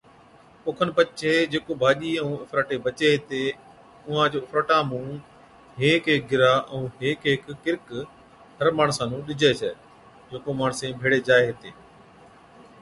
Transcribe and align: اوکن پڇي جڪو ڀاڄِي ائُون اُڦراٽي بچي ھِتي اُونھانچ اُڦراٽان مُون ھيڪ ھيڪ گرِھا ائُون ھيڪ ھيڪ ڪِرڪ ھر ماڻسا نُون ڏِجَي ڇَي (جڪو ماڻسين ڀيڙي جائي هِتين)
اوکن 0.65 0.89
پڇي 0.97 1.33
جڪو 1.51 1.73
ڀاڄِي 1.81 2.11
ائُون 2.21 2.35
اُڦراٽي 2.41 2.77
بچي 2.85 3.07
ھِتي 3.15 3.43
اُونھانچ 4.05 4.33
اُڦراٽان 4.37 4.83
مُون 4.91 5.07
ھيڪ 5.81 6.03
ھيڪ 6.11 6.21
گرِھا 6.31 6.53
ائُون 6.71 6.85
ھيڪ 7.01 7.19
ھيڪ 7.27 7.41
ڪِرڪ 7.63 7.87
ھر 8.57 8.67
ماڻسا 8.77 9.03
نُون 9.09 9.21
ڏِجَي 9.27 9.51
ڇَي 9.59 9.71
(جڪو 10.29 10.51
ماڻسين 10.59 10.91
ڀيڙي 11.01 11.19
جائي 11.27 11.43
هِتين) 11.49 11.73